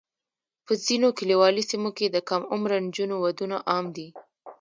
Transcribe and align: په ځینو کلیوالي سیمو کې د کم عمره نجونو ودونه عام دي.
په 0.65 0.73
ځینو 0.85 1.07
کلیوالي 1.17 1.63
سیمو 1.71 1.89
کې 1.97 2.05
د 2.09 2.17
کم 2.29 2.41
عمره 2.53 2.77
نجونو 2.85 3.15
ودونه 3.23 3.57
عام 3.69 3.85
دي. 3.95 4.07